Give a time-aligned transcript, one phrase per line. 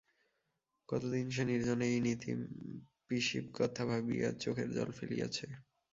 [0.89, 2.39] কতদিন সে নির্জনে এই নিতম
[3.07, 5.45] পিসিব কথা ভাবিয়া চোখের জল ফেলিয়াছে!